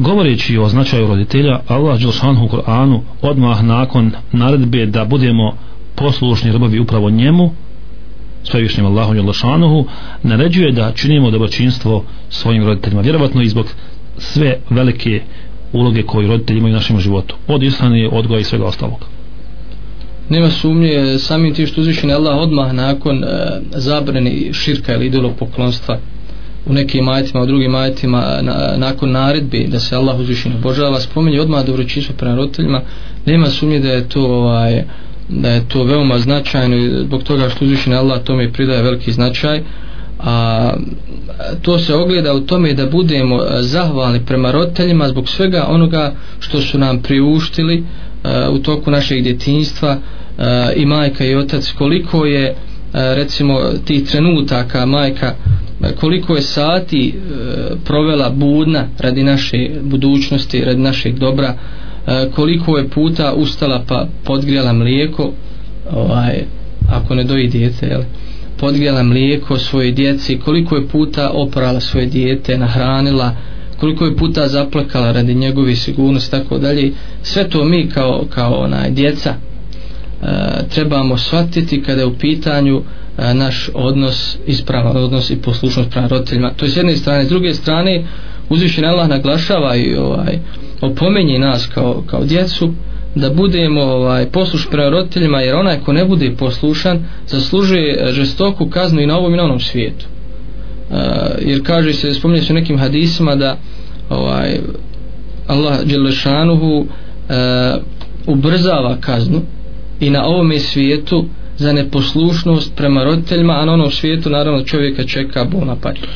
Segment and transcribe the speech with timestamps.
[0.00, 5.52] govoreći o značaju roditelja Allah Đelšanhu u Koranu odmah nakon naredbe da budemo
[5.94, 7.50] poslušni robovi upravo njemu
[8.44, 9.84] svevišnjem Allahu Đelšanuhu
[10.22, 13.02] naređuje da činimo dobročinstvo svojim roditeljima.
[13.02, 13.66] Vjerovatno i zbog
[14.18, 15.22] sve velike
[15.72, 19.04] uloge koje roditelji imaju u našem životu od ishrane, odgoja i svega ostalog.
[20.28, 23.26] Nema sumnje samim tim što uzvišen Allah odmah nakon e,
[23.70, 25.98] zabrani širka ili idolog poklonstva
[26.66, 31.40] u nekim majetima, u drugim majetima na, nakon naredbi da se Allah uzvišeno obožava spominje
[31.40, 32.82] odmah dobročinstvo prema roditeljima
[33.26, 34.84] nema sumnje da je to ovaj,
[35.28, 39.62] da je to veoma značajno i zbog toga što uzvišen Allah tome pridaje veliki značaj.
[40.18, 40.72] A
[41.62, 46.78] to se ogleda u tome da budemo zahvalni prema roditeljima zbog svega onoga što su
[46.78, 50.44] nam priuštili uh, u toku našeg djetinjstva uh,
[50.76, 51.72] i majka i otac.
[51.78, 52.56] Koliko je uh,
[52.92, 55.34] recimo tih trenutaka majka
[56.00, 57.30] koliko je sati e,
[57.84, 61.54] provela budna radi naše budućnosti radi našeg dobra
[62.06, 65.32] e, koliko je puta ustala pa podgrijala mlijeko
[65.92, 66.44] ovaj,
[66.88, 68.02] ako ne doji djete jel?
[68.56, 73.36] podgrijala mlijeko svoje djeci koliko je puta oprala svoje dijete nahranila
[73.80, 76.92] koliko je puta zaplakala radi njegove sigurnosti tako dalje
[77.22, 80.26] sve to mi kao, kao onaj djeca e,
[80.74, 82.82] trebamo shvatiti kada je u pitanju
[83.34, 86.50] naš odnos ispravan odnos i poslušnost prema roditeljima.
[86.56, 87.24] To je s jedne strane.
[87.24, 88.04] S druge strane
[88.48, 90.38] uzvišen Allah naglašava i ovaj,
[90.80, 92.72] opomenje nas kao, kao djecu
[93.14, 98.70] da budemo ovaj, posluš prema roditeljima jer onaj ko ne bude poslušan zaslužuje e, žestoku
[98.70, 100.06] kaznu i na ovom i na onom svijetu.
[100.06, 100.94] E,
[101.40, 103.56] jer kaže se, spominje se u nekim hadisima da
[104.08, 104.58] ovaj,
[105.46, 106.86] Allah Đelešanuhu
[107.28, 107.34] e,
[108.26, 109.40] ubrzava kaznu
[110.00, 111.24] i na ovome svijetu
[111.60, 116.08] za neposlušnost prema roditeljima a na onom svijetu naravno čovjeka čeka bolna patnja